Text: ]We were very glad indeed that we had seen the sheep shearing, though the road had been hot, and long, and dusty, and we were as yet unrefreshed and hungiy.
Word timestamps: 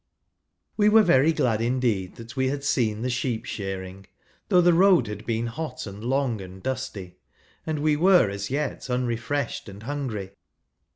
]We 0.77 0.89
were 0.89 1.03
very 1.03 1.31
glad 1.31 1.61
indeed 1.61 2.15
that 2.15 2.35
we 2.35 2.47
had 2.47 2.63
seen 2.63 3.03
the 3.03 3.09
sheep 3.11 3.45
shearing, 3.45 4.07
though 4.49 4.59
the 4.59 4.73
road 4.73 5.05
had 5.05 5.27
been 5.27 5.45
hot, 5.45 5.85
and 5.85 6.03
long, 6.03 6.41
and 6.41 6.63
dusty, 6.63 7.17
and 7.67 7.77
we 7.77 7.95
were 7.95 8.27
as 8.27 8.49
yet 8.49 8.89
unrefreshed 8.89 9.69
and 9.69 9.83
hungiy. 9.83 10.31